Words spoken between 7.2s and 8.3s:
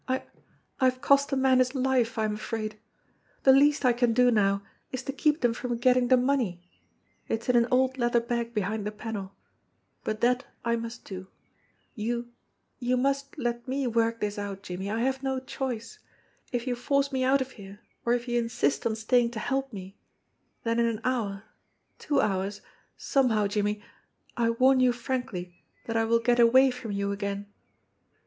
it's in an old leather